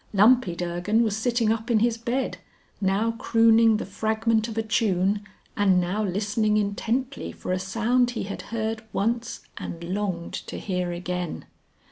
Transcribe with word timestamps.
Lumpy 0.13 0.55
Durgan 0.55 1.03
was 1.03 1.15
sitting 1.15 1.51
up 1.51 1.69
in 1.69 1.77
his 1.77 1.95
bed, 1.99 2.39
now 2.81 3.11
crooning 3.11 3.77
the 3.77 3.85
fragment 3.85 4.47
of 4.47 4.57
a 4.57 4.63
tune 4.63 5.23
and 5.55 5.79
now 5.79 6.03
listening 6.03 6.57
intently 6.57 7.31
for 7.31 7.51
a 7.51 7.59
sound 7.59 8.09
he 8.09 8.23
had 8.23 8.41
heard 8.49 8.83
once 8.93 9.41
and 9.59 9.83
longed 9.83 10.33
to 10.33 10.57
hear 10.57 10.91
again. 10.91 11.45